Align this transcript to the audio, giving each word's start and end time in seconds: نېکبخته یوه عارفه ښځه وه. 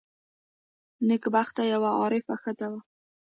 نېکبخته 1.07 1.61
یوه 1.73 1.89
عارفه 1.99 2.33
ښځه 2.43 2.67
وه. 2.71 2.79